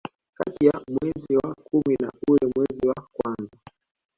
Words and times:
Kati 0.37 0.65
ya 0.65 0.81
mwezi 0.87 1.35
wa 1.37 1.55
kumi 1.55 1.95
na 2.01 2.11
ule 2.31 2.51
mwezi 2.55 2.87
wa 2.87 2.95
kwanza 3.13 3.55